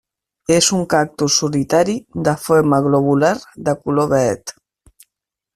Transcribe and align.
És 0.53 0.69
un 0.77 0.87
cactus 0.93 1.35
solitari 1.43 1.95
de 2.29 2.35
forma 2.47 2.81
globular 2.89 3.33
de 3.69 3.79
color 3.85 4.13
verd. 4.19 4.59